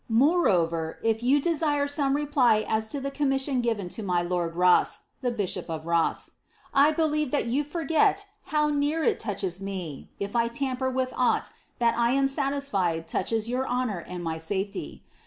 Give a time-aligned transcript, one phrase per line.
[0.09, 4.89] Moreover, if you desire some reply as to the commission given to my lord Ro«t
[5.23, 6.31] (Iht bMap of Sou).
[6.73, 11.51] I believe that yon forget how near it touches me if I tamper with aughl
[11.79, 15.03] thai 1 am satisfied touches your honour and my safety.